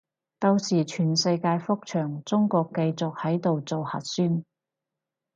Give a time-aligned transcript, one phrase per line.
[0.39, 4.43] 到時全世界復常，中國繼續喺度做核酸